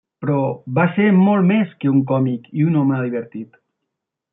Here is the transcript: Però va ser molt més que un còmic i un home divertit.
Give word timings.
Però 0.23 0.37
va 0.79 0.85
ser 0.95 1.05
molt 1.19 1.47
més 1.51 1.77
que 1.85 1.93
un 1.99 2.03
còmic 2.15 2.51
i 2.63 2.69
un 2.73 2.81
home 2.83 3.03
divertit. 3.07 3.65